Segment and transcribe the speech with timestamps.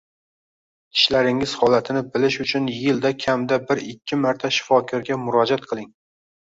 [0.95, 5.93] Tishlaringiz holatini bilish uchun yilda kamida bir-ikki marta shifokorga murojaat qiling.